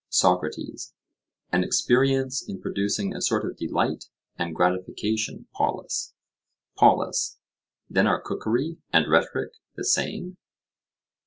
[0.09, 0.95] SOCRATES:
[1.51, 6.15] An experience in producing a sort of delight and gratification, Polus.
[6.75, 7.37] POLUS:
[7.87, 10.37] Then are cookery and rhetoric the same?